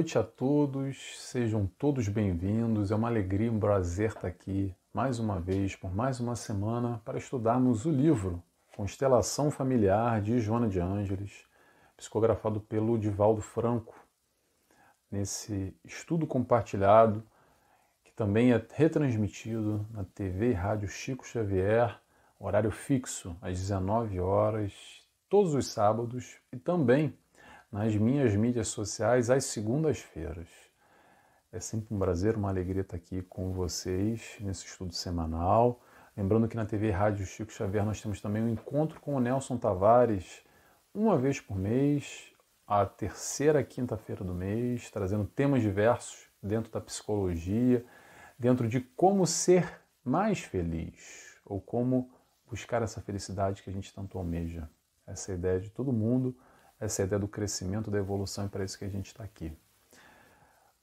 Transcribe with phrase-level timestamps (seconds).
[0.00, 2.90] Noite a todos, sejam todos bem-vindos.
[2.90, 7.18] É uma alegria, um prazer estar aqui mais uma vez, por mais uma semana, para
[7.18, 8.42] estudarmos o livro
[8.74, 11.44] Constelação Familiar de Joana de Ângeles,
[11.98, 13.94] psicografado pelo Divaldo Franco.
[15.10, 17.22] Nesse estudo compartilhado,
[18.02, 22.00] que também é retransmitido na TV e Rádio Chico Xavier,
[22.38, 24.72] horário fixo, às 19 horas,
[25.28, 27.14] todos os sábados, e também
[27.70, 30.48] nas minhas mídias sociais às segundas-feiras.
[31.52, 35.80] É sempre um prazer, uma alegria estar aqui com vocês nesse estudo semanal.
[36.16, 39.56] Lembrando que na TV Rádio Chico Xavier nós temos também um encontro com o Nelson
[39.56, 40.42] Tavares,
[40.92, 42.32] uma vez por mês,
[42.66, 47.84] a terceira quinta-feira do mês, trazendo temas diversos dentro da psicologia,
[48.38, 52.10] dentro de como ser mais feliz ou como
[52.48, 54.68] buscar essa felicidade que a gente tanto almeja.
[55.06, 56.36] Essa é ideia de todo mundo
[56.80, 59.22] essa é a ideia do crescimento, da evolução, e para isso que a gente está
[59.22, 59.52] aqui.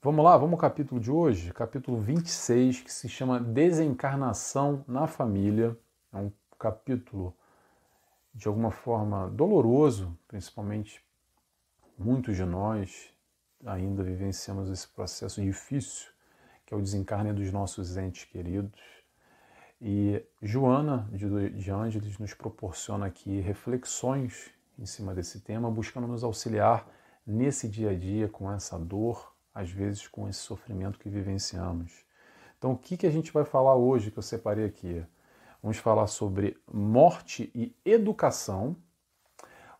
[0.01, 5.75] Vamos lá, vamos ao capítulo de hoje, capítulo 26, que se chama Desencarnação na Família.
[6.13, 7.35] É um capítulo
[8.31, 11.03] de alguma forma doloroso, principalmente
[11.97, 13.09] muitos de nós
[13.65, 16.09] ainda vivenciamos esse processo difícil,
[16.63, 18.79] que é o desencarne dos nossos entes queridos.
[19.81, 26.23] E Joana de, de Ângeles nos proporciona aqui reflexões em cima desse tema, buscando nos
[26.23, 26.87] auxiliar
[27.25, 32.05] nesse dia a dia com essa dor, às vezes com esse sofrimento que vivenciamos.
[32.57, 35.05] Então, o que, que a gente vai falar hoje que eu separei aqui?
[35.61, 38.75] Vamos falar sobre morte e educação.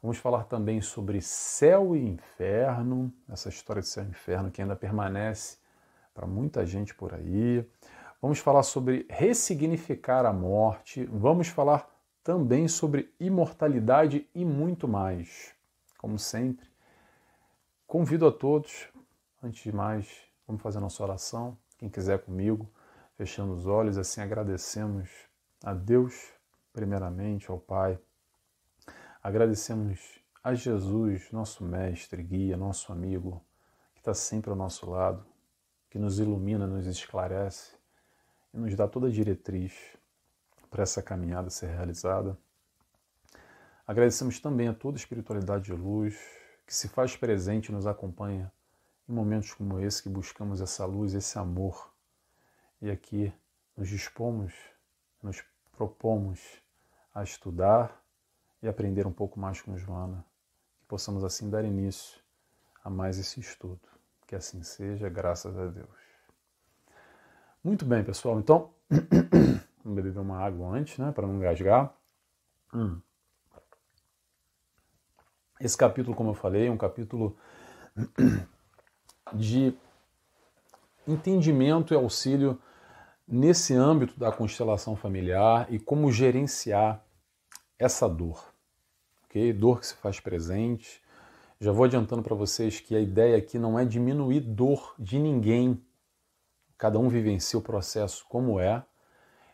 [0.02, 4.76] Vamos falar também sobre céu e inferno, essa história de céu e inferno que ainda
[4.76, 5.58] permanece
[6.14, 7.68] para muita gente por aí.
[8.22, 11.06] Vamos falar sobre ressignificar a morte.
[11.06, 11.88] Vamos falar
[12.28, 15.56] também sobre imortalidade e muito mais.
[15.98, 16.68] Como sempre,
[17.88, 18.90] convido a todos,
[19.42, 21.58] antes de mais, vamos fazer nossa oração.
[21.78, 22.70] Quem quiser comigo,
[23.16, 25.10] fechando os olhos, assim agradecemos
[25.64, 26.34] a Deus,
[26.74, 27.98] primeiramente, ao Pai.
[29.24, 33.42] Agradecemos a Jesus, nosso mestre, guia, nosso amigo,
[33.94, 35.26] que está sempre ao nosso lado,
[35.90, 37.74] que nos ilumina, nos esclarece
[38.54, 39.97] e nos dá toda a diretriz
[40.70, 42.38] para essa caminhada ser realizada.
[43.86, 46.20] Agradecemos também a toda a espiritualidade de luz
[46.66, 48.52] que se faz presente e nos acompanha
[49.08, 51.94] em momentos como esse que buscamos essa luz, esse amor.
[52.82, 53.34] E aqui
[53.76, 54.54] nos dispomos,
[55.24, 56.42] nos propomos
[57.14, 58.04] a estudar
[58.62, 60.26] e aprender um pouco mais com Joana,
[60.80, 62.20] que possamos assim dar início
[62.84, 63.80] a mais esse estudo.
[64.26, 66.08] Que assim seja, graças a Deus.
[67.64, 68.40] Muito bem, pessoal.
[68.40, 68.72] Então,
[69.94, 71.94] beber uma água antes, né, para não engasgar.
[72.74, 73.00] Hum.
[75.60, 77.36] Esse capítulo, como eu falei, é um capítulo
[79.34, 79.74] de
[81.08, 82.60] entendimento e auxílio
[83.28, 87.04] nesse âmbito da constelação familiar e como gerenciar
[87.80, 88.54] essa dor.
[89.26, 89.52] ok?
[89.54, 91.02] Dor que se faz presente.
[91.60, 95.84] Já vou adiantando para vocês que a ideia aqui não é diminuir dor de ninguém.
[96.78, 98.86] Cada um vivencia o processo como é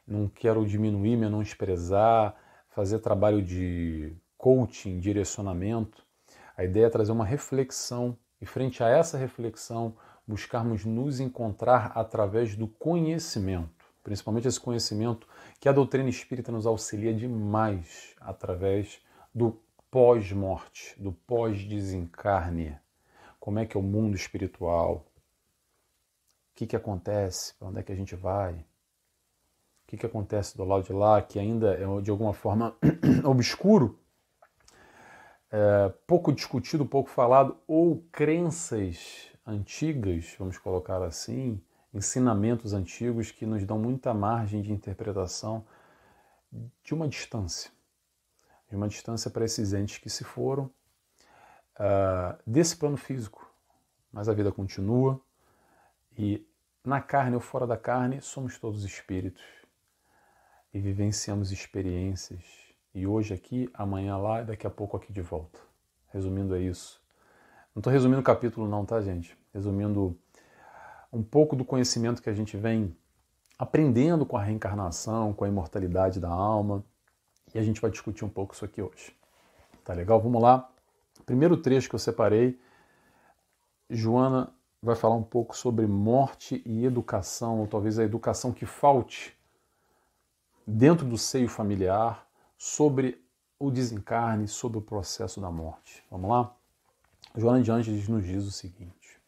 [0.08, 2.36] não quero diminuir, menosprezar,
[2.70, 6.06] fazer trabalho de coaching, direcionamento.
[6.58, 9.96] A ideia é trazer uma reflexão e, frente a essa reflexão,
[10.28, 15.28] buscarmos nos encontrar através do conhecimento, principalmente esse conhecimento
[15.60, 19.02] que a doutrina espírita nos auxilia demais através
[19.34, 22.78] do pós-morte, do pós-desencarne.
[23.40, 25.06] Como é que é o mundo espiritual?
[26.52, 27.54] O que, que acontece?
[27.56, 28.66] Para onde é que a gente vai?
[29.88, 32.76] Que, que acontece do lado de lá, que ainda é de alguma forma
[33.24, 34.00] obscuro,
[35.52, 41.62] é, pouco discutido, pouco falado, ou crenças antigas, vamos colocar assim,
[41.94, 45.64] ensinamentos antigos que nos dão muita margem de interpretação
[46.84, 47.72] de uma distância,
[48.70, 50.66] de uma distância para esses entes que se foram
[51.76, 53.48] uh, desse plano físico.
[54.12, 55.20] Mas a vida continua
[56.18, 56.46] e
[56.84, 59.63] na carne ou fora da carne somos todos espíritos
[60.74, 62.42] e vivenciamos experiências.
[62.96, 65.60] E hoje aqui, amanhã lá e daqui a pouco aqui de volta.
[66.12, 67.02] Resumindo, é isso.
[67.76, 69.38] Não estou resumindo o capítulo, não, tá, gente?
[69.54, 70.18] Resumindo
[71.12, 72.96] um pouco do conhecimento que a gente vem
[73.58, 76.84] aprendendo com a reencarnação, com a imortalidade da alma.
[77.54, 79.16] E a gente vai discutir um pouco isso aqui hoje.
[79.84, 80.20] Tá legal?
[80.20, 80.70] Vamos lá.
[81.26, 82.60] Primeiro trecho que eu separei,
[83.90, 89.36] Joana vai falar um pouco sobre morte e educação, ou talvez a educação que falte
[90.66, 92.28] dentro do seio familiar
[92.58, 93.22] sobre
[93.60, 96.04] o desencarne, sobre o processo da morte.
[96.10, 96.56] Vamos lá?
[97.36, 99.20] Joana de Ângeles nos diz o seguinte: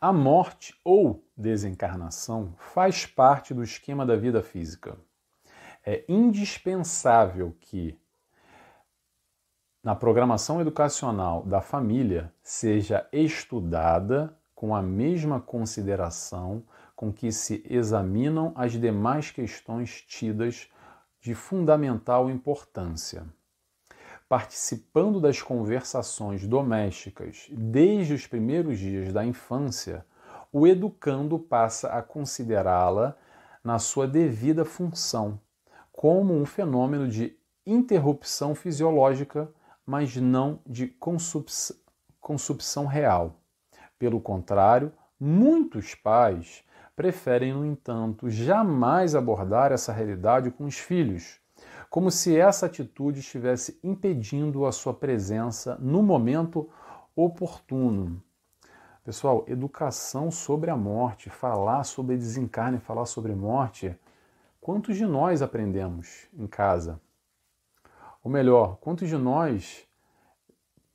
[0.00, 4.96] A morte ou desencarnação faz parte do esquema da vida física.
[5.84, 7.98] É indispensável que
[9.82, 16.62] na programação educacional da família seja estudada com a mesma consideração
[16.94, 20.68] com que se examinam as demais questões tidas
[21.20, 23.26] de fundamental importância.
[24.28, 30.04] Participando das conversações domésticas desde os primeiros dias da infância,
[30.52, 33.16] o educando passa a considerá-la
[33.62, 35.40] na sua devida função,
[35.90, 37.36] como um fenômeno de
[37.66, 39.50] interrupção fisiológica,
[39.86, 40.88] mas não de
[42.20, 43.40] consupção real.
[43.98, 46.63] Pelo contrário, muitos pais
[46.96, 51.40] preferem, no entanto, jamais abordar essa realidade com os filhos,
[51.90, 56.68] como se essa atitude estivesse impedindo a sua presença no momento
[57.14, 58.22] oportuno.
[59.04, 63.94] Pessoal, educação sobre a morte, falar sobre desencarne, falar sobre morte,
[64.60, 67.00] quantos de nós aprendemos em casa?
[68.22, 69.86] Ou melhor, quantos de nós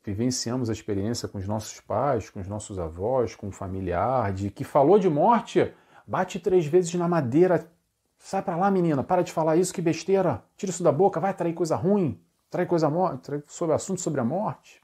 [0.04, 4.50] vivenciamos a experiência com os nossos pais, com os nossos avós, com um familiar, de
[4.50, 5.72] que falou de morte,
[6.10, 7.72] Bate três vezes na madeira.
[8.18, 9.04] Sai para lá, menina.
[9.04, 10.44] Para de falar isso, que besteira.
[10.58, 11.20] Tira isso da boca.
[11.20, 12.20] Vai trair coisa ruim.
[12.50, 13.44] Trair coisa morte.
[13.46, 14.82] sobre assunto sobre a morte.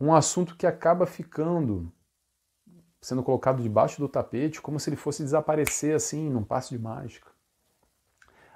[0.00, 1.92] Um assunto que acaba ficando
[3.02, 7.30] sendo colocado debaixo do tapete, como se ele fosse desaparecer assim, num passo de mágica.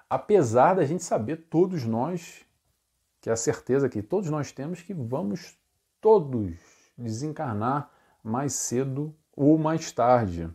[0.08, 2.46] Apesar da gente saber, todos nós,
[3.20, 5.58] que é a certeza que todos nós temos, que vamos
[6.00, 6.54] todos
[6.96, 7.90] desencarnar
[8.24, 10.50] mais cedo ou mais tarde.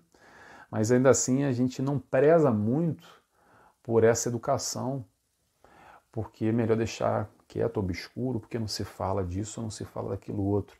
[0.69, 3.07] Mas ainda assim a gente não preza muito
[3.83, 5.06] por essa educação,
[6.12, 10.44] porque é melhor deixar quieto, obscuro, porque não se fala disso, não se fala daquilo
[10.44, 10.78] outro.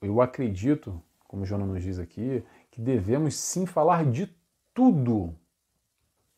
[0.00, 4.34] Eu acredito, como o Jonas nos diz aqui, que devemos sim falar de
[4.72, 5.34] tudo.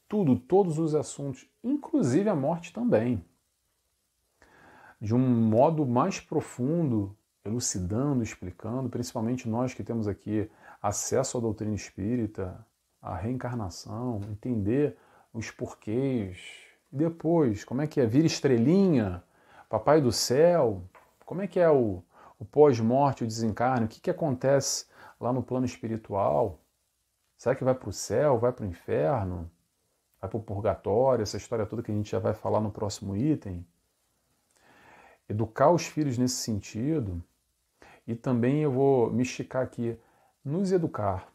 [0.08, 3.24] Tudo, todos os assuntos, inclusive a morte também.
[5.00, 10.50] De um modo mais profundo, elucidando, explicando, principalmente nós que temos aqui
[10.82, 12.66] acesso à doutrina espírita,
[13.02, 14.96] à reencarnação, entender
[15.32, 16.38] os porquês.
[16.90, 18.06] E depois, como é que é?
[18.06, 19.22] Vira estrelinha,
[19.68, 20.82] papai do céu,
[21.26, 22.02] como é que é o,
[22.38, 24.86] o pós-morte, o desencarne, o que, que acontece
[25.20, 26.60] lá no plano espiritual?
[27.36, 29.50] Será que vai para o céu, vai para o inferno,
[30.18, 33.14] vai para o purgatório, essa história toda que a gente já vai falar no próximo
[33.14, 33.66] item?
[35.28, 37.22] Educar os filhos nesse sentido.
[38.06, 39.98] E também eu vou me esticar aqui
[40.44, 41.26] nos educar.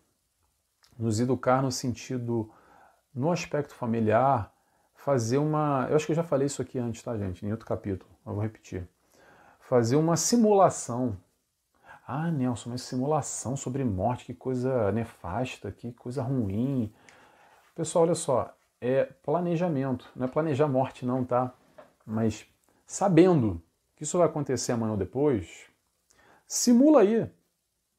[0.97, 2.51] Nos educar no sentido,
[3.13, 4.53] no aspecto familiar,
[4.95, 5.87] fazer uma.
[5.89, 7.45] Eu acho que eu já falei isso aqui antes, tá, gente?
[7.45, 8.87] Em outro capítulo, eu vou repetir.
[9.59, 11.17] Fazer uma simulação.
[12.05, 16.91] Ah, Nelson, mas simulação sobre morte, que coisa nefasta, que coisa ruim.
[17.75, 20.09] Pessoal, olha só, é planejamento.
[20.15, 21.53] Não é planejar morte, não, tá?
[22.05, 22.45] Mas
[22.85, 23.61] sabendo
[23.95, 25.68] que isso vai acontecer amanhã ou depois,
[26.49, 27.31] simula aí.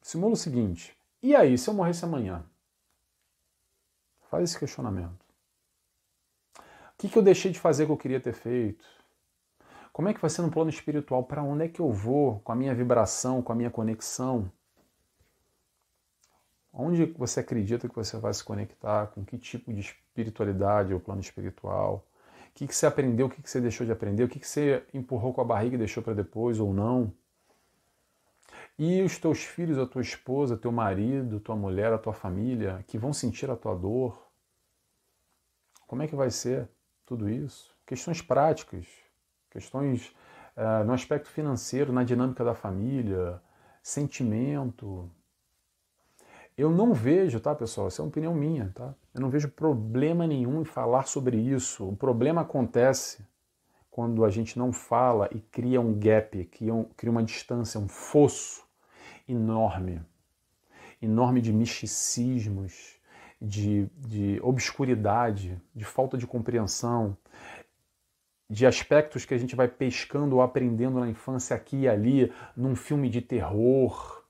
[0.01, 2.43] Simula o seguinte: e aí, se eu morresse amanhã?
[4.29, 5.25] Faz esse questionamento.
[6.57, 8.85] O que, que eu deixei de fazer que eu queria ter feito?
[9.91, 11.23] Como é que vai ser no plano espiritual?
[11.23, 14.51] Para onde é que eu vou com a minha vibração, com a minha conexão?
[16.71, 19.07] Onde você acredita que você vai se conectar?
[19.07, 22.07] Com que tipo de espiritualidade é o plano espiritual?
[22.49, 23.27] O que, que você aprendeu?
[23.27, 24.23] O que, que você deixou de aprender?
[24.23, 27.13] O que, que você empurrou com a barriga e deixou para depois ou não?
[28.83, 32.97] E os teus filhos, a tua esposa, teu marido, tua mulher, a tua família, que
[32.97, 34.27] vão sentir a tua dor.
[35.85, 36.67] Como é que vai ser
[37.05, 37.77] tudo isso?
[37.85, 38.87] Questões práticas,
[39.51, 40.07] questões
[40.57, 43.39] uh, no aspecto financeiro, na dinâmica da família,
[43.83, 45.07] sentimento.
[46.57, 47.85] Eu não vejo, tá, pessoal?
[47.85, 48.95] Essa é uma opinião minha, tá?
[49.13, 51.87] Eu não vejo problema nenhum em falar sobre isso.
[51.87, 53.23] O problema acontece
[53.91, 57.87] quando a gente não fala e cria um gap, cria, um, cria uma distância, um
[57.87, 58.70] fosso
[59.31, 60.01] enorme
[61.01, 62.99] enorme de misticismos,
[63.41, 67.17] de, de obscuridade, de falta de compreensão,
[68.47, 72.75] de aspectos que a gente vai pescando ou aprendendo na infância aqui e ali, num
[72.75, 74.23] filme de terror,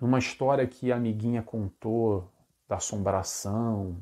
[0.00, 2.28] numa história que a amiguinha contou
[2.68, 3.96] da assombração,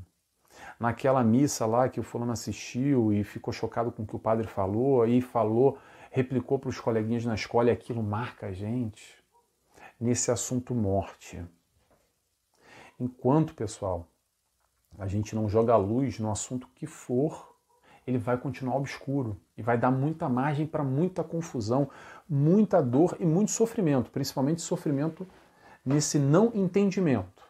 [0.80, 4.46] naquela missa lá que o fulano assistiu e ficou chocado com o que o padre
[4.48, 5.78] falou, aí falou,
[6.10, 9.17] replicou para os coleguinhas na escola e aquilo marca a gente
[10.00, 11.44] nesse assunto morte.
[12.98, 14.08] Enquanto, pessoal,
[14.98, 17.56] a gente não joga a luz no assunto que for,
[18.06, 19.40] ele vai continuar obscuro.
[19.56, 21.90] E vai dar muita margem para muita confusão,
[22.28, 25.26] muita dor e muito sofrimento, principalmente sofrimento
[25.84, 27.42] nesse não entendimento.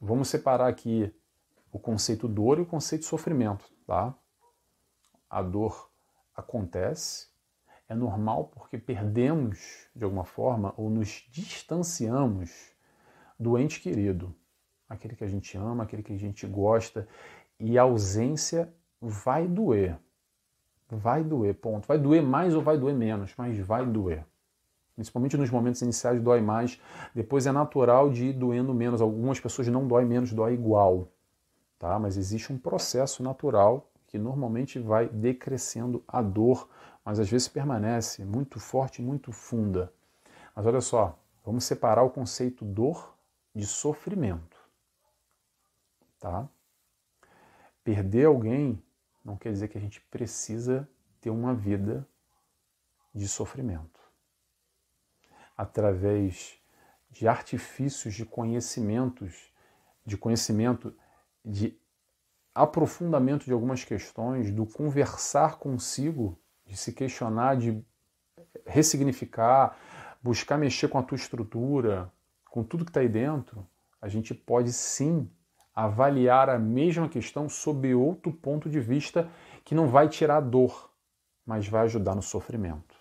[0.00, 1.12] Vamos separar aqui
[1.72, 4.14] o conceito dor e o conceito sofrimento, tá?
[5.30, 5.90] A dor
[6.34, 7.27] acontece,
[7.88, 12.72] é normal porque perdemos de alguma forma ou nos distanciamos
[13.38, 14.34] do ente querido,
[14.88, 17.08] aquele que a gente ama, aquele que a gente gosta,
[17.58, 19.98] e a ausência vai doer.
[20.90, 21.86] Vai doer, ponto.
[21.86, 24.24] Vai doer mais ou vai doer menos, mas vai doer.
[24.94, 26.80] Principalmente nos momentos iniciais dói mais,
[27.14, 29.00] depois é natural de ir doendo menos.
[29.00, 31.08] Algumas pessoas não dói menos, dói igual.
[31.78, 31.98] Tá?
[31.98, 36.68] Mas existe um processo natural que normalmente vai decrescendo a dor,
[37.04, 39.92] mas às vezes permanece muito forte, muito funda.
[40.56, 43.16] Mas olha só, vamos separar o conceito dor
[43.54, 44.58] de sofrimento.
[46.18, 46.48] Tá?
[47.84, 48.82] Perder alguém
[49.24, 50.88] não quer dizer que a gente precisa
[51.20, 52.08] ter uma vida
[53.14, 54.00] de sofrimento
[55.56, 56.58] através
[57.10, 59.52] de artifícios de conhecimentos,
[60.06, 60.94] de conhecimento,
[61.44, 61.78] de
[62.62, 67.82] aprofundamento de algumas questões, do conversar consigo, de se questionar, de
[68.66, 69.76] ressignificar,
[70.22, 72.12] buscar mexer com a tua estrutura,
[72.50, 73.66] com tudo que está aí dentro,
[74.00, 75.30] a gente pode sim
[75.74, 79.30] avaliar a mesma questão sob outro ponto de vista
[79.64, 80.90] que não vai tirar a dor,
[81.46, 82.98] mas vai ajudar no sofrimento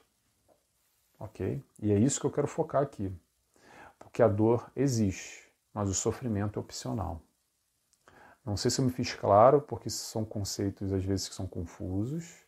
[1.20, 1.64] ok?
[1.82, 3.12] E é isso que eu quero focar aqui,
[3.98, 7.22] porque a dor existe, mas o sofrimento é opcional.
[8.48, 12.46] Não sei se eu me fiz claro, porque são conceitos às vezes que são confusos.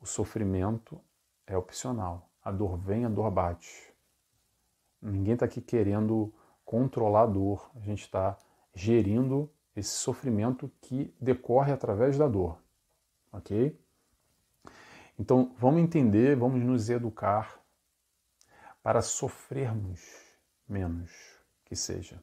[0.00, 1.00] O sofrimento
[1.48, 2.30] é opcional.
[2.44, 3.92] A dor vem, a dor bate.
[5.02, 6.32] Ninguém está aqui querendo
[6.64, 7.72] controlar a dor.
[7.74, 8.38] A gente está
[8.72, 12.62] gerindo esse sofrimento que decorre através da dor.
[13.32, 13.76] Ok?
[15.18, 17.60] Então vamos entender, vamos nos educar
[18.80, 20.00] para sofrermos
[20.68, 21.10] menos
[21.64, 22.22] que seja.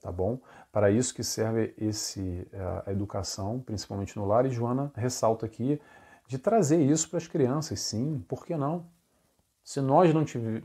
[0.00, 0.38] Tá bom?
[0.70, 5.80] Para isso que serve esse, eh, a educação, principalmente no lar, e Joana ressalta aqui
[6.26, 8.86] de trazer isso para as crianças, sim, por que não?
[9.66, 10.62] Se nós não tive,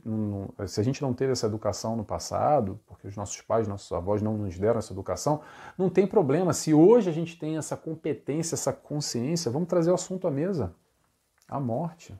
[0.68, 4.22] se a gente não teve essa educação no passado, porque os nossos pais, nossos avós
[4.22, 5.42] não nos deram essa educação,
[5.76, 6.54] não tem problema.
[6.54, 10.76] Se hoje a gente tem essa competência, essa consciência, vamos trazer o assunto à mesa.
[11.48, 12.16] A morte.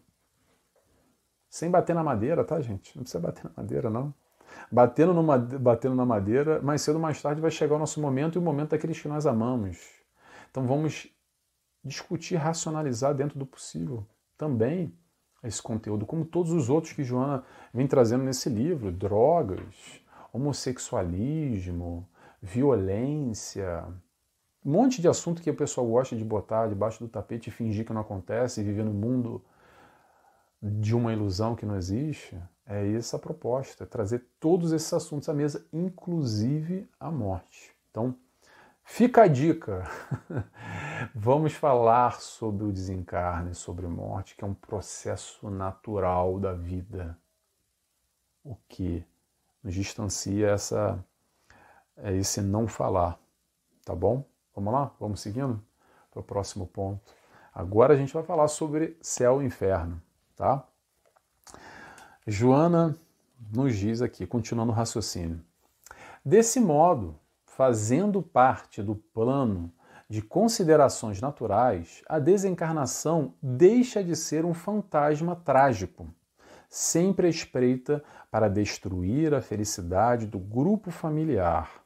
[1.48, 2.96] Sem bater na madeira, tá, gente?
[2.96, 4.12] Não precisa bater na madeira, não.
[4.72, 8.36] Batendo, numa, batendo na madeira, mais cedo ou mais tarde vai chegar o nosso momento
[8.36, 9.78] e o momento daqueles que nós amamos.
[10.50, 11.08] Então vamos
[11.84, 14.06] discutir, racionalizar dentro do possível
[14.38, 14.94] também
[15.44, 17.44] esse conteúdo, como todos os outros que Joana
[17.74, 22.08] vem trazendo nesse livro: drogas, homossexualismo,
[22.42, 23.86] violência,
[24.64, 27.86] um monte de assunto que o pessoal gosta de botar debaixo do tapete e fingir
[27.86, 29.44] que não acontece e viver no mundo
[30.62, 32.40] de uma ilusão que não existe,
[32.72, 37.76] é essa a proposta, é trazer todos esses assuntos à mesa, inclusive a morte.
[37.90, 38.16] Então,
[38.84, 39.84] fica a dica.
[41.14, 47.18] Vamos falar sobre o desencarne, sobre morte, que é um processo natural da vida.
[48.44, 49.06] O que
[49.62, 51.04] nos distancia essa
[51.98, 53.20] é esse não falar,
[53.84, 54.24] tá bom?
[54.56, 54.92] Vamos lá?
[55.00, 55.62] Vamos seguindo
[56.10, 57.02] para o próximo ponto.
[57.54, 60.02] Agora a gente vai falar sobre céu e inferno
[60.42, 60.64] tá?
[62.28, 62.96] Joana
[63.52, 65.42] nos diz aqui, continuando o raciocínio.
[66.24, 69.74] Desse modo, fazendo parte do plano
[70.08, 76.14] de considerações naturais, a desencarnação deixa de ser um fantasma trágico,
[76.70, 81.84] sempre espreita para destruir a felicidade do grupo familiar,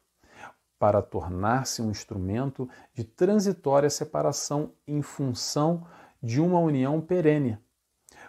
[0.78, 5.88] para tornar-se um instrumento de transitória separação em função
[6.22, 7.58] de uma união perene,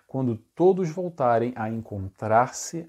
[0.07, 2.89] quando todos voltarem a encontrar-se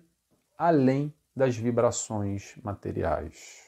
[0.58, 3.68] além das vibrações materiais.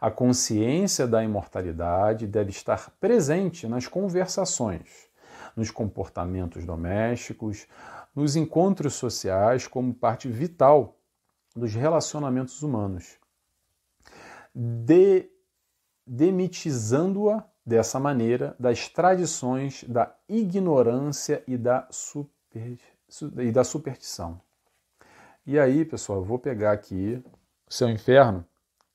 [0.00, 5.08] A consciência da imortalidade deve estar presente nas conversações,
[5.56, 7.66] nos comportamentos domésticos,
[8.14, 10.96] nos encontros sociais como parte vital
[11.54, 13.18] dos relacionamentos humanos,
[14.54, 15.28] de,
[16.06, 24.40] demitizando-a dessa maneira das tradições da ignorância e da superstição e da superstição.
[25.46, 27.22] E aí, pessoal, eu vou pegar aqui
[27.70, 28.44] o e inferno.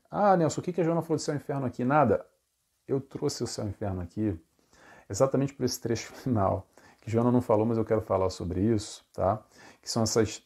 [0.09, 1.83] Ah, Nelson, o que a Joana falou céu e inferno aqui?
[1.83, 2.25] Nada.
[2.87, 4.39] Eu trouxe o e inferno aqui
[5.09, 6.67] exatamente por esse trecho final,
[7.01, 9.43] que Joana não falou, mas eu quero falar sobre isso, tá?
[9.81, 10.43] Que são essas,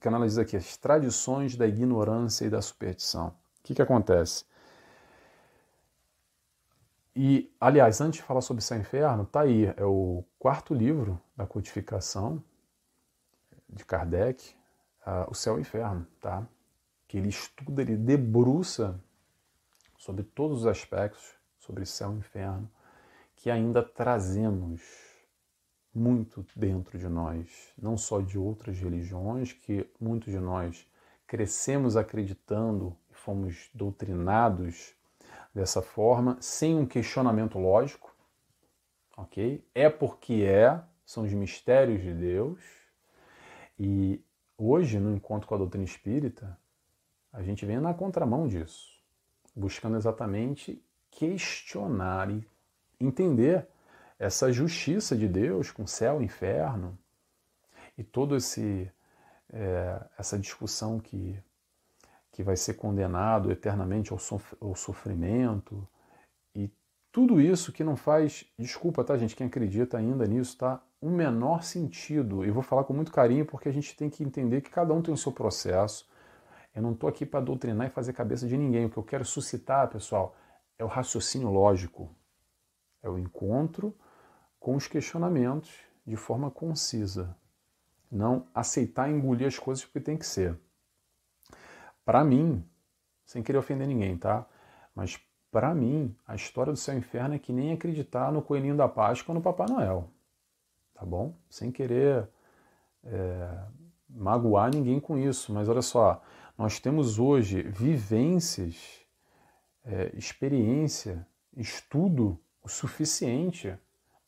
[0.00, 3.28] que ela diz aqui, as tradições da ignorância e da superstição.
[3.28, 4.44] O que, que acontece?
[7.14, 11.46] E, aliás, antes de falar sobre e inferno, tá aí, é o quarto livro da
[11.46, 12.42] codificação
[13.68, 14.54] de Kardec,
[15.06, 16.46] uh, o céu e o inferno, tá?
[17.06, 19.00] Que ele estuda, ele debruça
[19.96, 22.70] sobre todos os aspectos sobre céu e inferno
[23.36, 24.82] que ainda trazemos
[25.94, 30.86] muito dentro de nós, não só de outras religiões, que muitos de nós
[31.26, 34.94] crescemos acreditando e fomos doutrinados
[35.54, 38.14] dessa forma, sem um questionamento lógico,
[39.16, 39.64] ok?
[39.74, 42.60] É porque é, são os mistérios de Deus.
[43.78, 44.20] E
[44.56, 46.58] hoje, no encontro com a doutrina espírita,
[47.32, 48.98] a gente vem na contramão disso,
[49.54, 52.46] buscando exatamente questionar e
[53.00, 53.66] entender
[54.18, 56.98] essa justiça de Deus com céu e inferno
[57.96, 58.90] e todo esse
[59.50, 61.38] é, essa discussão que
[62.32, 65.86] que vai ser condenado eternamente ao, sof ao sofrimento
[66.54, 66.70] e
[67.10, 70.80] tudo isso que não faz, desculpa, tá, gente, quem acredita ainda nisso, tá?
[71.00, 72.44] Um menor sentido.
[72.44, 75.00] E vou falar com muito carinho porque a gente tem que entender que cada um
[75.00, 76.08] tem o seu processo.
[76.74, 78.86] Eu não estou aqui para doutrinar e fazer cabeça de ninguém.
[78.86, 80.34] O que eu quero suscitar, pessoal,
[80.78, 82.14] é o raciocínio lógico.
[83.02, 83.96] É o encontro
[84.58, 85.72] com os questionamentos
[86.06, 87.36] de forma concisa.
[88.10, 90.58] Não aceitar engolir as coisas porque tem que ser.
[92.04, 92.64] Para mim,
[93.24, 94.46] sem querer ofender ninguém, tá?
[94.94, 98.76] Mas para mim, a história do céu e inferno é que nem acreditar no coelhinho
[98.76, 100.10] da Páscoa ou no Papai Noel.
[100.98, 101.36] Tá bom?
[101.48, 102.28] Sem querer
[103.04, 103.58] é,
[104.08, 105.52] magoar ninguém com isso.
[105.52, 106.22] Mas olha só,
[106.56, 109.00] nós temos hoje vivências,
[109.84, 113.78] é, experiência, estudo o suficiente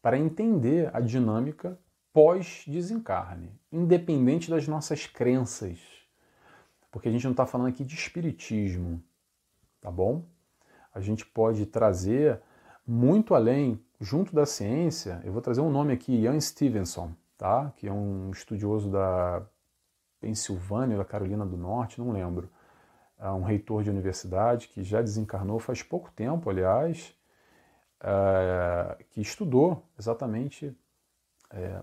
[0.00, 1.78] para entender a dinâmica
[2.12, 6.00] pós-desencarne, independente das nossas crenças
[6.90, 9.02] porque a gente não está falando aqui de espiritismo,
[9.80, 10.24] tá bom?
[10.92, 12.40] A gente pode trazer
[12.86, 17.72] muito além, junto da ciência, eu vou trazer um nome aqui, Ian Stevenson, tá?
[17.76, 19.42] que é um estudioso da
[20.20, 22.50] Pensilvânia, da Carolina do Norte, não lembro.
[23.18, 27.14] É um reitor de universidade que já desencarnou faz pouco tempo, aliás,
[28.00, 30.74] é, que estudou exatamente
[31.50, 31.82] é,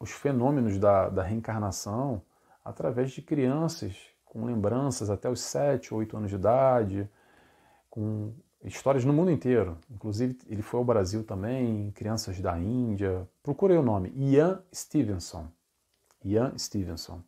[0.00, 2.22] os fenômenos da, da reencarnação
[2.64, 3.94] através de crianças
[4.24, 7.10] com lembranças até os 7, 8 anos de idade,
[7.90, 8.32] com
[8.64, 9.78] histórias no mundo inteiro.
[9.90, 13.28] Inclusive, ele foi ao Brasil também, crianças da Índia.
[13.42, 15.46] Procurei o nome, Ian Stevenson.
[16.24, 17.22] Ian Stevenson.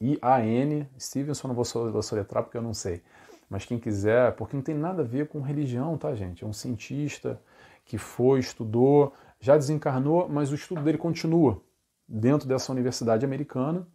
[0.00, 3.02] I-A-N, Stevenson, não vou soletrar porque eu não sei.
[3.48, 6.42] Mas quem quiser, porque não tem nada a ver com religião, tá, gente?
[6.42, 7.40] É um cientista
[7.84, 11.62] que foi, estudou, já desencarnou, mas o estudo dele continua
[12.08, 13.86] dentro dessa universidade americana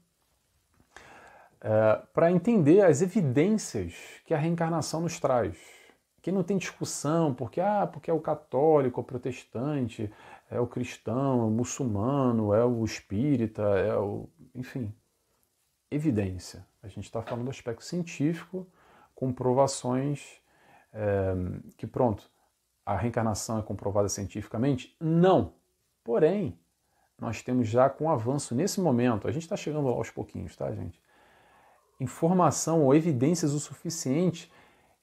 [1.60, 3.93] é, para entender as evidências
[4.26, 5.58] que a reencarnação nos traz.
[6.28, 10.12] Que não tem discussão, porque, ah, porque é o católico, é o protestante,
[10.52, 14.28] é o cristão, é o muçulmano, é o espírita, é o.
[14.54, 14.94] enfim.
[15.90, 16.68] Evidência.
[16.84, 18.68] A gente está falando do aspecto científico,
[19.16, 20.42] comprovações
[20.92, 21.34] é,
[21.78, 22.30] que, pronto,
[22.86, 24.98] a reencarnação é comprovada cientificamente?
[25.00, 25.54] Não.
[26.04, 26.60] Porém,
[27.18, 31.02] nós temos já com avanço nesse momento, a gente está chegando aos pouquinhos, tá, gente?
[32.02, 34.52] informação ou evidências o suficiente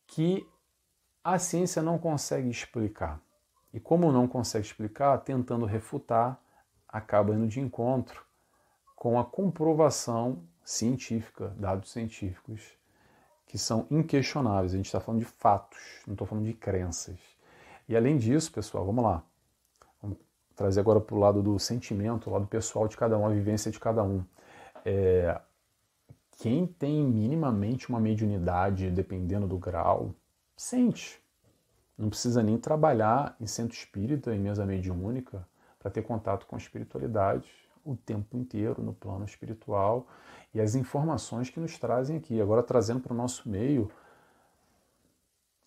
[0.06, 0.46] que
[1.24, 3.18] a ciência não consegue explicar.
[3.72, 6.38] E como não consegue explicar, tentando refutar,
[6.87, 8.22] acaba indo de encontro
[8.94, 12.62] com a comprovação científica, dados científicos,
[13.46, 14.74] que são inquestionáveis.
[14.74, 17.18] A gente está falando de fatos, não estou falando de crenças.
[17.88, 19.22] E além disso, pessoal, vamos lá.
[20.00, 20.18] Vamos
[20.54, 23.70] trazer agora para o lado do sentimento, o lado pessoal de cada um, a vivência
[23.70, 24.24] de cada um.
[24.84, 25.40] É,
[26.38, 30.14] quem tem minimamente uma mediunidade, dependendo do grau,
[30.56, 31.22] sente.
[31.96, 35.46] Não precisa nem trabalhar em centro espírita, em mesa mediúnica,
[35.78, 37.48] para ter contato com a espiritualidade
[37.84, 40.06] o tempo inteiro no plano espiritual
[40.54, 42.40] e as informações que nos trazem aqui.
[42.40, 43.90] Agora, trazendo para o nosso meio,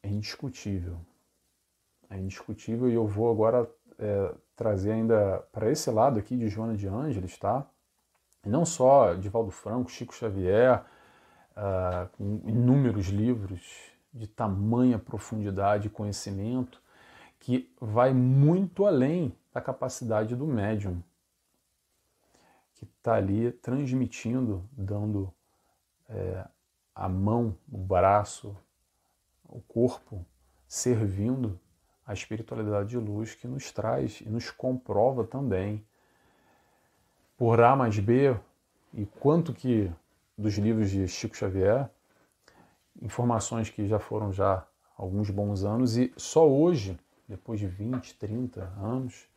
[0.02, 0.98] é indiscutível.
[2.10, 3.70] É indiscutível e eu vou agora
[4.00, 7.70] é, trazer ainda para esse lado aqui de Joana de Ângeles, tá?
[8.48, 10.84] não só Divaldo Franco, Chico Xavier,
[11.56, 16.82] uh, inúmeros livros de tamanha profundidade e conhecimento,
[17.40, 21.02] que vai muito além da capacidade do médium,
[22.74, 25.34] que está ali transmitindo, dando
[26.10, 26.46] é,
[26.94, 28.56] a mão, o braço,
[29.44, 30.26] o corpo,
[30.68, 31.60] servindo
[32.06, 35.86] a espiritualidade de luz que nos traz e nos comprova também
[37.38, 38.36] por A mais B
[38.94, 39.92] e quanto que
[40.38, 41.90] dos livros de Chico Xavier,
[43.02, 44.66] informações que já foram já
[44.98, 49.28] alguns bons anos e só hoje depois de 20, 30 anos,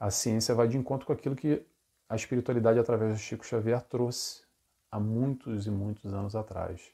[0.00, 1.62] a ciência vai de encontro com aquilo que
[2.08, 4.42] a espiritualidade, através do Chico Xavier, trouxe
[4.90, 6.90] há muitos e muitos anos atrás.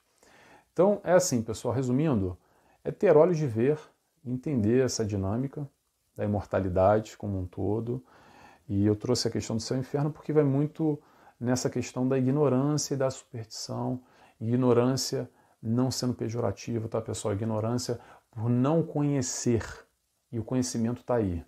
[0.73, 2.37] Então, é assim, pessoal, resumindo,
[2.83, 3.79] é ter olhos de ver,
[4.25, 5.69] entender essa dinâmica
[6.17, 8.05] da imortalidade como um todo.
[8.69, 11.01] E eu trouxe a questão do céu e inferno porque vai muito
[11.39, 14.01] nessa questão da ignorância e da superstição.
[14.41, 15.31] Ignorância
[15.63, 17.35] não sendo pejorativo, tá, pessoal?
[17.35, 19.65] Ignorância por não conhecer.
[20.31, 21.45] E o conhecimento está aí.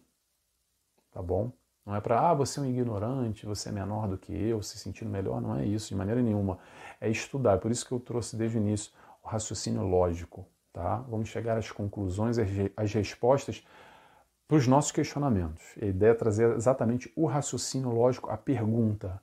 [1.10, 1.50] Tá bom?
[1.84, 4.78] Não é para, ah, você é um ignorante, você é menor do que eu, se
[4.78, 5.40] sentindo melhor.
[5.40, 6.58] Não é isso, de maneira nenhuma.
[7.00, 7.58] É estudar.
[7.58, 10.46] Por isso que eu trouxe desde o início o raciocínio lógico.
[10.72, 10.96] Tá?
[11.08, 12.36] Vamos chegar às conclusões,
[12.76, 13.64] às respostas
[14.48, 15.62] para os nossos questionamentos.
[15.80, 19.20] A ideia é trazer exatamente o raciocínio lógico, a pergunta.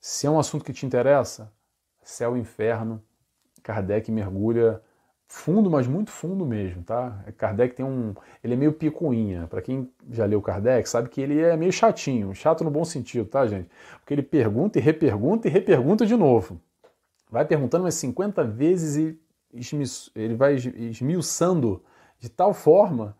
[0.00, 1.52] Se é um assunto que te interessa,
[2.02, 3.02] céu inferno,
[3.66, 4.80] Kardec mergulha
[5.26, 7.24] fundo, mas muito fundo mesmo, tá?
[7.36, 9.48] Kardec tem um, ele é meio picuinha.
[9.48, 13.28] Para quem já leu Kardec, sabe que ele é meio chatinho, chato no bom sentido,
[13.28, 13.68] tá, gente?
[13.98, 16.60] Porque ele pergunta e repergunta e repergunta de novo.
[17.28, 19.18] Vai perguntando umas 50 vezes e
[20.14, 21.82] ele vai esmiuçando
[22.20, 23.16] de tal forma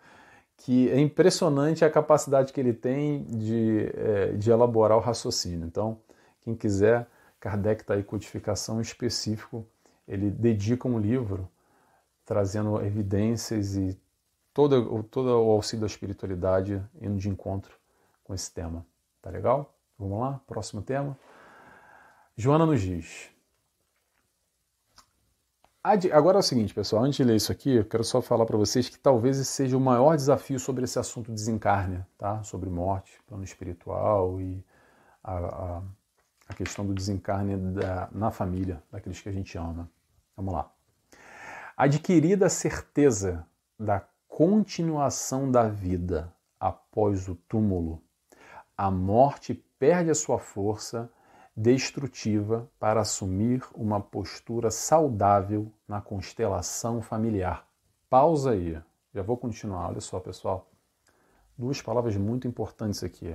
[0.58, 5.66] que é impressionante a capacidade que ele tem de, é, de elaborar o raciocínio.
[5.66, 5.98] Então,
[6.42, 7.08] quem quiser,
[7.40, 9.66] Kardec está aí codificação específico,
[10.06, 11.48] ele dedica um livro
[12.24, 13.98] trazendo evidências e
[14.52, 17.76] todo, todo o auxílio da espiritualidade indo de encontro
[18.24, 18.84] com esse tema.
[19.22, 19.74] Tá legal?
[19.98, 20.40] Vamos lá?
[20.46, 21.16] Próximo tema.
[22.36, 23.30] Joana nos diz.
[26.12, 28.56] Agora é o seguinte, pessoal, antes de ler isso aqui, eu quero só falar para
[28.56, 32.42] vocês que talvez esse seja o maior desafio sobre esse assunto desencarne, tá?
[32.42, 34.64] Sobre morte, plano espiritual e
[35.22, 35.82] a, a,
[36.48, 39.88] a questão do desencarne da, na família, daqueles que a gente ama.
[40.36, 40.70] Vamos lá.
[41.76, 43.46] Adquirida a certeza
[43.78, 48.02] da continuação da vida após o túmulo,
[48.76, 51.10] a morte perde a sua força
[51.56, 57.66] destrutiva para assumir uma postura saudável na constelação familiar.
[58.10, 58.78] Pausa aí,
[59.14, 59.88] já vou continuar.
[59.88, 60.70] Olha só, pessoal.
[61.56, 63.34] Duas palavras muito importantes aqui.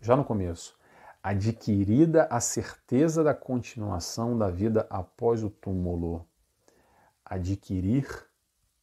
[0.00, 0.78] Já no começo.
[1.24, 6.24] Adquirida a certeza da continuação da vida após o túmulo.
[7.24, 8.06] Adquirir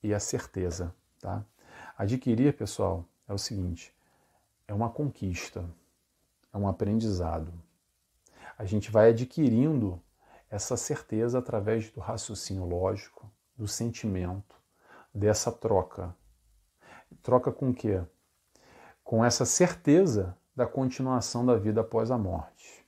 [0.01, 1.45] e a certeza, tá?
[1.95, 3.95] Adquirir, pessoal, é o seguinte:
[4.67, 5.63] é uma conquista,
[6.51, 7.53] é um aprendizado
[8.61, 9.99] a gente vai adquirindo
[10.47, 13.27] essa certeza através do raciocínio lógico,
[13.57, 14.55] do sentimento,
[15.11, 16.15] dessa troca.
[17.23, 18.03] Troca com o quê?
[19.03, 22.85] Com essa certeza da continuação da vida após a morte.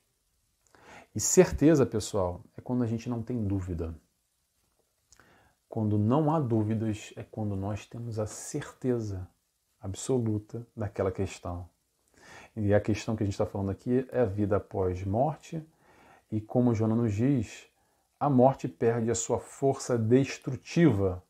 [1.16, 3.96] E certeza, pessoal, é quando a gente não tem dúvida.
[5.70, 9.28] Quando não há dúvidas, é quando nós temos a certeza
[9.80, 11.68] absoluta daquela questão.
[12.56, 15.64] E a questão que a gente está falando aqui é a vida após morte,
[16.32, 17.68] e como Joana nos diz,
[18.20, 21.24] a morte perde a sua força destrutiva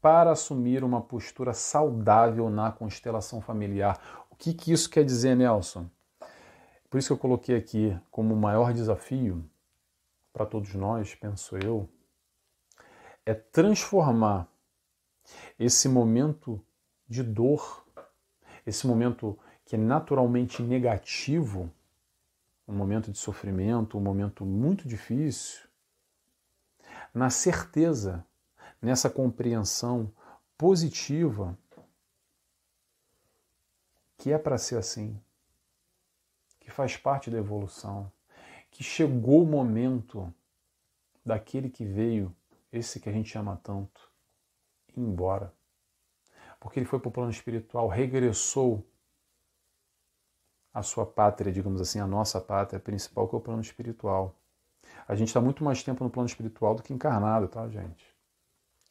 [0.00, 4.00] para assumir uma postura saudável na constelação familiar.
[4.38, 5.90] Que, que isso quer dizer, Nelson?
[6.88, 9.44] Por isso que eu coloquei aqui como o maior desafio
[10.32, 11.88] para todos nós, penso eu,
[13.26, 14.48] é transformar
[15.58, 16.64] esse momento
[17.08, 17.84] de dor,
[18.64, 21.70] esse momento que é naturalmente negativo,
[22.66, 25.68] um momento de sofrimento, um momento muito difícil,
[27.12, 28.24] na certeza,
[28.80, 30.10] nessa compreensão
[30.56, 31.58] positiva
[34.18, 35.18] que é para ser assim,
[36.60, 38.10] que faz parte da evolução,
[38.70, 40.32] que chegou o momento
[41.24, 42.34] daquele que veio,
[42.70, 44.10] esse que a gente ama tanto,
[44.96, 45.54] ir embora.
[46.60, 48.84] Porque ele foi para o plano espiritual, regressou
[50.74, 54.34] a sua pátria, digamos assim, a nossa pátria principal, que é o plano espiritual.
[55.06, 58.04] A gente está muito mais tempo no plano espiritual do que encarnado, tá, gente?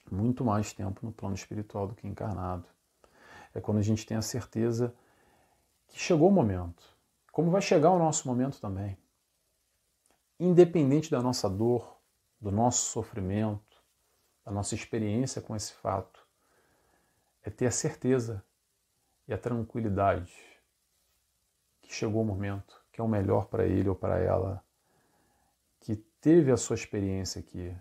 [0.10, 2.66] Muito mais tempo no plano espiritual do que encarnado.
[3.54, 4.96] É quando a gente tem a certeza
[5.88, 6.84] que chegou o momento.
[7.32, 8.98] Como vai chegar o nosso momento também.
[10.40, 11.98] Independente da nossa dor,
[12.40, 13.82] do nosso sofrimento,
[14.46, 16.26] da nossa experiência com esse fato,
[17.44, 18.44] é ter a certeza
[19.28, 20.34] e a tranquilidade
[21.82, 24.64] que chegou o momento, que é o melhor para ele ou para ela,
[25.80, 27.76] que teve a sua experiência aqui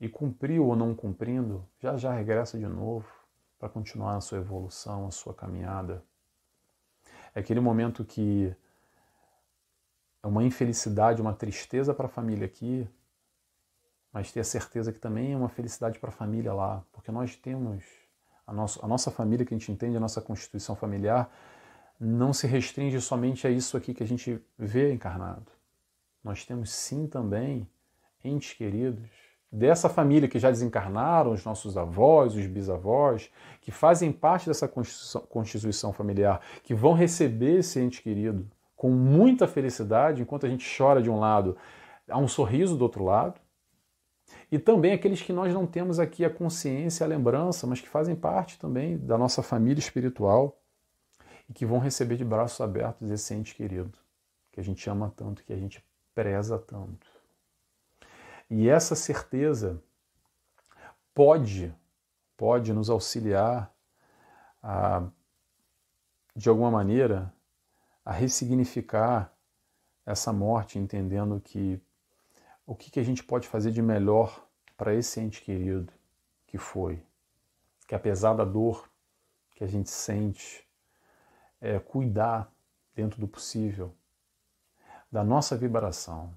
[0.00, 3.08] e cumpriu ou não cumprindo, já já regressa de novo
[3.58, 6.04] para continuar a sua evolução, a sua caminhada.
[7.36, 8.50] É aquele momento que
[10.22, 12.88] é uma infelicidade, uma tristeza para a família aqui,
[14.10, 17.36] mas ter a certeza que também é uma felicidade para a família lá, porque nós
[17.36, 17.84] temos
[18.46, 21.30] a, nosso, a nossa família que a gente entende, a nossa constituição familiar,
[22.00, 25.52] não se restringe somente a isso aqui que a gente vê encarnado.
[26.24, 27.68] Nós temos sim também
[28.24, 29.10] entes queridos
[29.50, 33.30] dessa família que já desencarnaram, os nossos avós, os bisavós,
[33.60, 40.20] que fazem parte dessa constituição, familiar, que vão receber esse ente querido com muita felicidade,
[40.20, 41.56] enquanto a gente chora de um lado,
[42.08, 43.40] há um sorriso do outro lado.
[44.52, 48.14] E também aqueles que nós não temos aqui a consciência, a lembrança, mas que fazem
[48.14, 50.60] parte também da nossa família espiritual
[51.48, 53.98] e que vão receber de braços abertos esse ente querido,
[54.52, 55.82] que a gente ama tanto, que a gente
[56.14, 57.15] preza tanto.
[58.48, 59.82] E essa certeza
[61.14, 61.74] pode,
[62.36, 63.74] pode nos auxiliar
[64.62, 65.08] a,
[66.34, 67.32] de alguma maneira,
[68.04, 69.32] a ressignificar
[70.04, 71.80] essa morte, entendendo que
[72.64, 75.92] o que, que a gente pode fazer de melhor para esse ente querido
[76.46, 77.02] que foi,
[77.86, 78.88] que apesar da dor
[79.56, 80.64] que a gente sente,
[81.60, 82.52] é, cuidar
[82.94, 83.94] dentro do possível
[85.10, 86.34] da nossa vibração.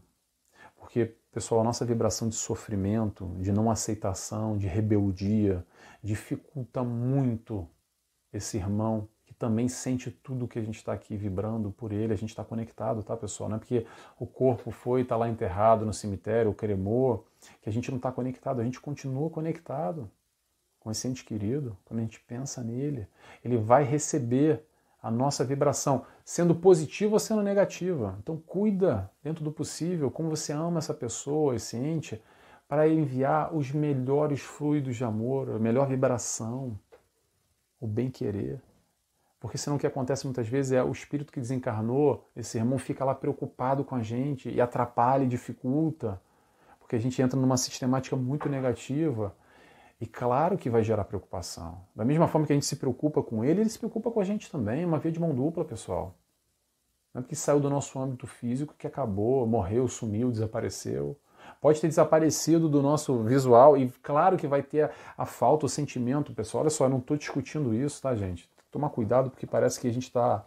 [0.79, 5.65] Porque, pessoal, a nossa vibração de sofrimento, de não aceitação, de rebeldia,
[6.01, 7.67] dificulta muito
[8.31, 12.13] esse irmão que também sente tudo que a gente está aqui vibrando por ele.
[12.13, 13.49] A gente está conectado, tá, pessoal?
[13.49, 13.85] Não é porque
[14.17, 17.27] o corpo foi, está lá enterrado no cemitério, cremou,
[17.61, 18.61] que a gente não está conectado.
[18.61, 20.09] A gente continua conectado
[20.79, 21.77] com esse ente querido.
[21.85, 23.07] Quando a gente pensa nele,
[23.43, 24.65] ele vai receber
[25.01, 28.17] a nossa vibração, sendo positiva ou sendo negativa.
[28.21, 32.21] Então cuida dentro do possível como você ama essa pessoa, esse ente,
[32.67, 36.77] para enviar os melhores fluidos de amor, a melhor vibração,
[37.79, 38.61] o bem querer.
[39.39, 43.05] Porque senão o que acontece muitas vezes é o espírito que desencarnou, esse irmão fica
[43.05, 46.21] lá preocupado com a gente e atrapalha e dificulta,
[46.77, 49.33] porque a gente entra numa sistemática muito negativa
[50.01, 51.81] e claro que vai gerar preocupação.
[51.93, 54.23] Da mesma forma que a gente se preocupa com ele, ele se preocupa com a
[54.23, 54.83] gente também.
[54.83, 56.15] É uma via de mão dupla, pessoal.
[57.13, 61.19] Não é porque saiu do nosso âmbito físico que acabou, morreu, sumiu, desapareceu.
[61.59, 65.69] Pode ter desaparecido do nosso visual e claro que vai ter a, a falta, o
[65.69, 66.61] sentimento, pessoal.
[66.61, 68.49] Olha só, eu não estou discutindo isso, tá, gente?
[68.71, 70.45] Tomar cuidado porque parece que a gente está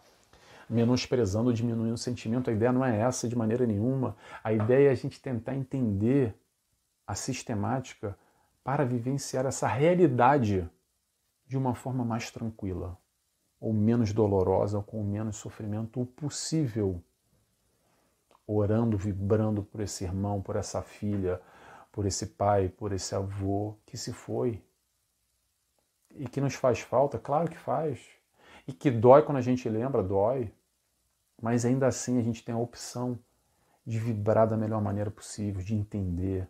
[0.70, 2.48] menosprezando ou diminuindo o sentimento.
[2.48, 4.16] A ideia não é essa de maneira nenhuma.
[4.42, 6.34] A ideia é a gente tentar entender
[7.06, 8.16] a sistemática
[8.64, 10.68] para vivenciar essa realidade
[11.46, 12.96] de uma forma mais tranquila,
[13.60, 17.02] ou menos dolorosa, ou com menos sofrimento o possível.
[18.46, 21.40] Orando, vibrando por esse irmão, por essa filha,
[21.90, 24.62] por esse pai, por esse avô que se foi.
[26.10, 28.00] E que nos faz falta, claro que faz.
[28.66, 30.52] E que dói quando a gente lembra, dói.
[31.40, 33.18] Mas ainda assim a gente tem a opção
[33.84, 36.48] de vibrar da melhor maneira possível, de entender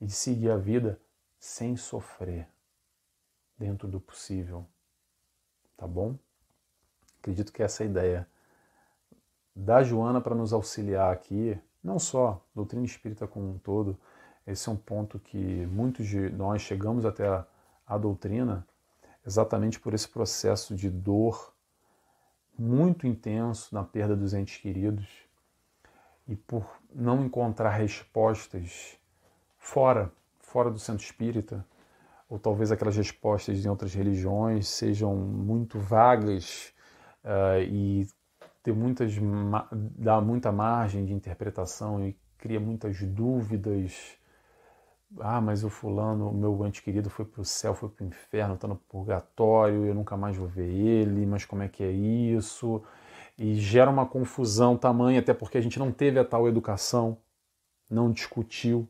[0.00, 1.00] e de seguir a vida
[1.44, 2.48] sem sofrer,
[3.58, 4.66] dentro do possível.
[5.76, 6.16] Tá bom?
[7.18, 8.26] Acredito que essa é ideia
[9.54, 14.00] da Joana para nos auxiliar aqui, não só doutrina espírita como um todo.
[14.46, 17.46] Esse é um ponto que muitos de nós chegamos até a,
[17.86, 18.66] a doutrina
[19.24, 21.54] exatamente por esse processo de dor
[22.58, 25.06] muito intenso na perda dos entes queridos
[26.26, 28.98] e por não encontrar respostas
[29.58, 30.10] fora
[30.54, 31.66] fora do centro espírita,
[32.28, 36.72] ou talvez aquelas respostas em outras religiões sejam muito vagas
[37.24, 38.06] uh, e
[38.62, 39.12] ter muitas,
[39.98, 44.16] dá muita margem de interpretação e cria muitas dúvidas.
[45.18, 48.06] Ah, mas o fulano, o meu ante querido, foi para o céu, foi para o
[48.06, 51.90] inferno, está no purgatório, eu nunca mais vou ver ele, mas como é que é
[51.90, 52.80] isso?
[53.36, 57.18] E gera uma confusão tamanha, até porque a gente não teve a tal educação,
[57.90, 58.88] não discutiu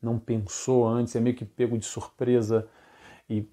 [0.00, 2.68] não pensou antes, é meio que pego de surpresa
[3.28, 3.48] e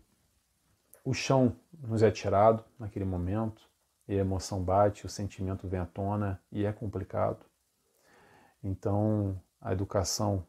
[1.03, 3.62] o chão nos é tirado naquele momento,
[4.08, 7.45] e a emoção bate, o sentimento vem à tona e é complicado.
[8.63, 10.45] Então, a educação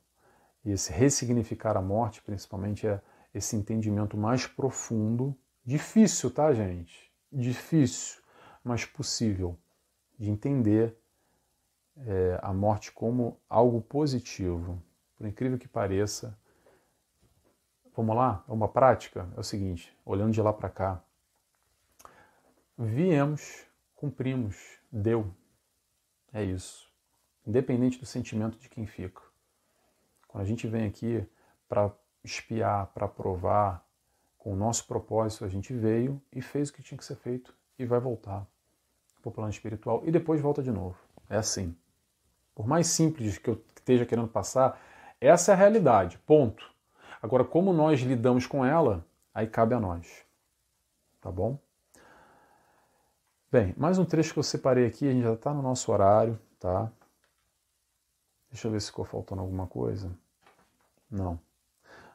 [0.64, 3.00] e esse ressignificar a morte, principalmente, é
[3.34, 7.12] esse entendimento mais profundo, difícil, tá, gente?
[7.32, 8.22] Difícil,
[8.62, 9.58] mas possível
[10.18, 10.96] de entender
[11.96, 14.80] é, a morte como algo positivo,
[15.16, 16.38] por incrível que pareça,
[17.96, 21.02] vamos lá, é uma prática, é o seguinte, olhando de lá para cá,
[22.76, 25.32] viemos, cumprimos, deu,
[26.32, 26.90] é isso,
[27.46, 29.22] independente do sentimento de quem fica.
[30.26, 31.24] Quando a gente vem aqui
[31.68, 31.92] para
[32.24, 33.84] espiar, para provar,
[34.44, 37.54] com o nosso propósito, a gente veio e fez o que tinha que ser feito
[37.78, 38.46] e vai voltar
[39.22, 40.98] para o plano espiritual e depois volta de novo.
[41.30, 41.74] É assim.
[42.54, 44.78] Por mais simples que eu esteja querendo passar,
[45.26, 46.72] essa é a realidade, ponto.
[47.22, 50.24] Agora, como nós lidamos com ela, aí cabe a nós.
[51.20, 51.58] tá bom?
[53.50, 56.38] Bem, mais um trecho que eu separei aqui, a gente já está no nosso horário,
[56.58, 56.90] tá?
[58.50, 60.10] Deixa eu ver se ficou faltando alguma coisa.
[61.10, 61.38] Não,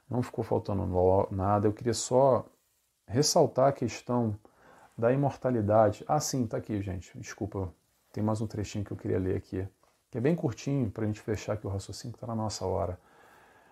[0.09, 0.85] não ficou faltando
[1.31, 1.67] nada.
[1.67, 2.45] Eu queria só
[3.07, 4.37] ressaltar a questão
[4.97, 6.03] da imortalidade.
[6.07, 7.17] Ah, sim, tá aqui, gente.
[7.17, 7.73] Desculpa,
[8.11, 9.67] tem mais um trechinho que eu queria ler aqui,
[10.11, 12.65] que é bem curtinho para a gente fechar aqui o raciocínio que está na nossa
[12.65, 12.99] hora.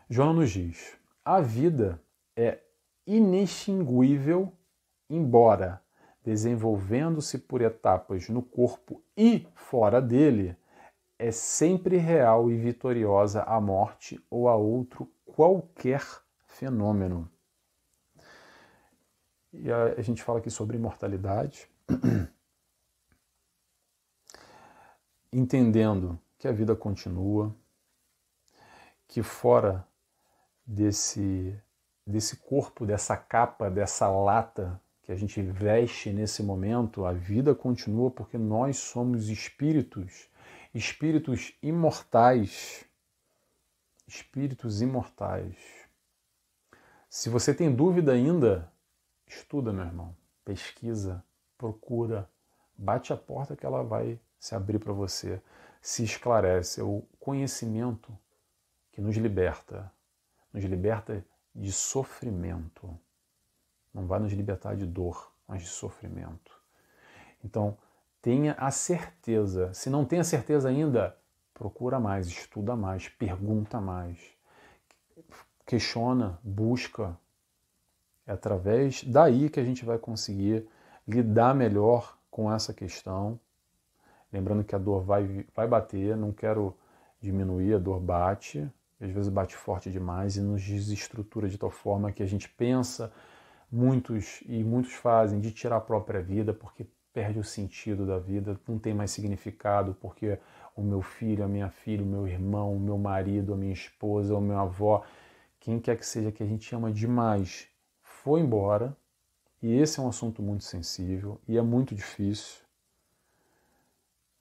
[0.09, 2.01] João nos diz: a vida
[2.35, 2.59] é
[3.05, 4.51] inextinguível,
[5.09, 5.81] embora
[6.23, 10.57] desenvolvendo-se por etapas no corpo e fora dele,
[11.17, 16.03] é sempre real e vitoriosa a morte ou a outro qualquer
[16.45, 17.31] fenômeno.
[19.53, 21.69] E a, a gente fala aqui sobre imortalidade,
[25.31, 27.53] entendendo que a vida continua,
[29.05, 29.85] que fora
[30.65, 31.59] desse,
[32.05, 38.09] desse corpo, dessa capa, dessa lata que a gente veste nesse momento, a vida continua
[38.09, 40.29] porque nós somos espíritos,
[40.73, 42.85] espíritos imortais.
[44.07, 45.57] Espíritos imortais.
[47.09, 48.71] Se você tem dúvida ainda,
[49.27, 51.21] estuda, meu irmão, pesquisa,
[51.57, 52.29] procura,
[52.77, 55.41] bate a porta que ela vai se abrir para você,
[55.87, 56.81] se esclarece.
[56.81, 58.11] É o conhecimento
[58.91, 59.89] que nos liberta,
[60.51, 61.23] nos liberta
[61.55, 62.99] de sofrimento.
[63.93, 66.61] Não vai nos libertar de dor, mas de sofrimento.
[67.41, 67.77] Então,
[68.21, 69.73] tenha a certeza.
[69.73, 71.17] Se não tem a certeza ainda,
[71.53, 74.19] procura mais, estuda mais, pergunta mais,
[75.65, 77.17] questiona, busca.
[78.25, 80.67] É através daí que a gente vai conseguir
[81.07, 83.39] lidar melhor com essa questão.
[84.31, 86.75] Lembrando que a dor vai, vai bater, não quero
[87.19, 92.11] diminuir, a dor bate, às vezes bate forte demais e nos desestrutura de tal forma
[92.11, 93.11] que a gente pensa,
[93.71, 98.59] muitos e muitos fazem, de tirar a própria vida porque perde o sentido da vida,
[98.67, 100.37] não tem mais significado porque
[100.75, 104.37] o meu filho, a minha filha, o meu irmão, o meu marido, a minha esposa,
[104.37, 105.03] a minha avó,
[105.59, 107.67] quem quer que seja que a gente ama demais,
[108.01, 108.95] foi embora.
[109.61, 112.66] E esse é um assunto muito sensível e é muito difícil.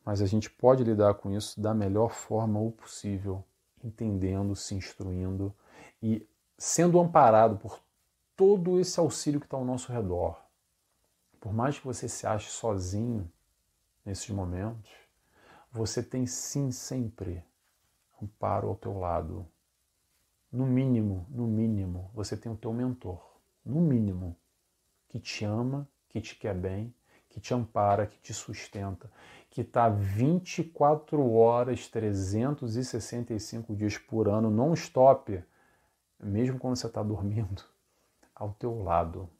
[0.06, 3.44] Mas a gente pode lidar com isso da melhor forma possível,
[3.82, 5.52] entendendo, se instruindo
[6.00, 6.24] e
[6.56, 7.80] sendo amparado por
[8.36, 10.40] todo esse auxílio que está ao nosso redor.
[11.40, 13.28] Por mais que você se ache sozinho
[14.04, 14.92] nesses momentos,
[15.72, 17.42] você tem sim sempre
[18.22, 19.44] amparo ao teu lado.
[20.52, 23.20] No mínimo, no mínimo, você tem o teu mentor,
[23.64, 24.36] no mínimo,
[25.08, 26.94] que te ama, que te quer bem,
[27.28, 29.10] que te ampara, que te sustenta,
[29.56, 35.42] que está 24 horas, 365 dias por ano, não stop,
[36.22, 37.64] mesmo quando você está dormindo,
[38.34, 39.30] ao teu lado,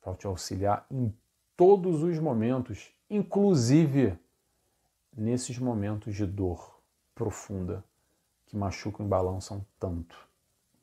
[0.00, 1.12] para te auxiliar em
[1.56, 4.16] todos os momentos, inclusive
[5.12, 6.78] nesses momentos de dor
[7.12, 7.82] profunda
[8.46, 10.16] que machucam e balançam tanto,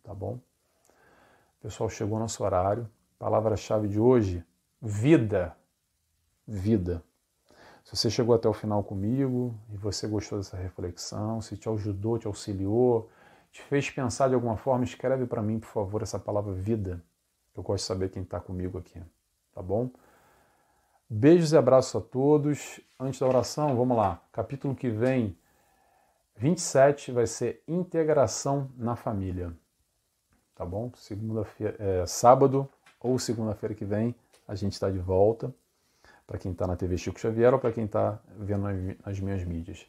[0.03, 0.41] tá bom?
[1.61, 2.89] Pessoal, chegou nosso horário.
[3.17, 4.43] Palavra-chave de hoje:
[4.81, 5.55] vida.
[6.45, 7.01] Vida.
[7.83, 12.17] Se você chegou até o final comigo e você gostou dessa reflexão, se te ajudou,
[12.17, 13.09] te auxiliou,
[13.51, 17.03] te fez pensar de alguma forma, escreve para mim, por favor, essa palavra vida.
[17.55, 19.01] Eu gosto de saber quem está comigo aqui,
[19.53, 19.89] tá bom?
[21.09, 22.79] Beijos e abraços a todos.
[22.99, 24.19] Antes da oração, vamos lá.
[24.31, 25.37] Capítulo que vem,
[26.37, 29.53] 27, vai ser integração na família.
[30.55, 30.91] Tá bom?
[30.95, 32.67] Segunda-feira, é, sábado
[32.99, 34.15] ou segunda-feira que vem,
[34.47, 35.53] a gente está de volta.
[36.25, 38.63] Para quem está na TV Chico Xavier ou para quem está vendo
[39.05, 39.85] nas minhas mídias.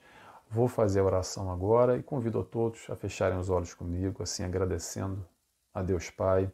[0.50, 4.44] Vou fazer a oração agora e convido a todos a fecharem os olhos comigo, assim
[4.44, 5.26] agradecendo
[5.72, 6.50] a Deus Pai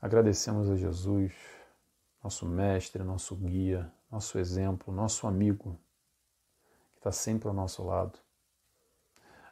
[0.00, 1.32] Agradecemos a Jesus,
[2.22, 5.80] nosso mestre, nosso guia, nosso exemplo, nosso amigo,
[6.92, 8.18] que está sempre ao nosso lado.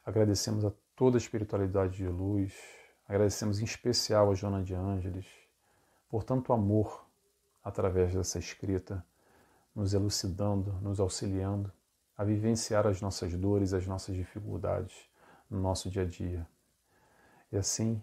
[0.05, 2.55] Agradecemos a toda a espiritualidade de luz,
[3.09, 5.27] agradecemos em especial a Joana de Ângeles
[6.11, 7.04] por tanto amor
[7.65, 9.05] através dessa escrita,
[9.75, 11.73] nos elucidando, nos auxiliando
[12.17, 14.95] a vivenciar as nossas dores, as nossas dificuldades
[15.51, 16.47] no nosso dia a dia.
[17.51, 18.01] E assim,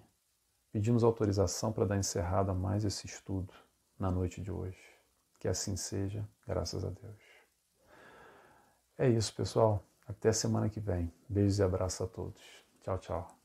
[0.72, 3.54] Pedimos autorização para dar encerrada mais esse estudo
[4.00, 4.80] na noite de hoje.
[5.38, 7.22] Que assim seja, graças a Deus.
[8.98, 9.84] É isso, pessoal.
[10.08, 11.12] Até semana que vem.
[11.28, 12.42] Beijos e abraços a todos.
[12.82, 13.38] Tchau, tchau.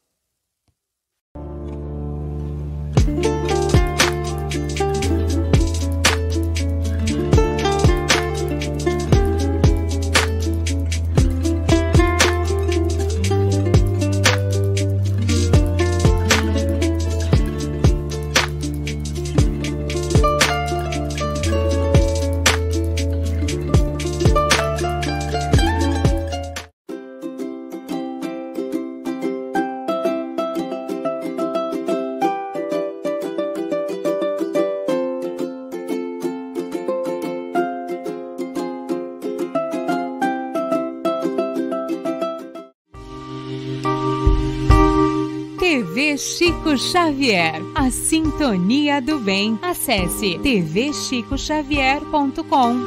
[46.96, 49.58] Xavier, a sintonia do bem.
[49.60, 52.84] Acesse tvchicoxavier.com.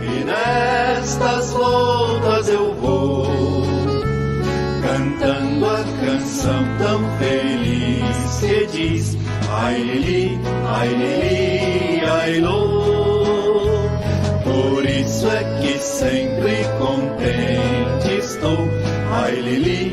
[0.00, 3.26] E nestas voltas eu vou
[4.80, 9.14] cantando a canção tão feliz que diz
[9.50, 12.86] Ai Lili, ai Lili, ai Lô.
[14.42, 18.66] Por isso é que sempre contente estou.
[19.12, 19.85] Ai Lili,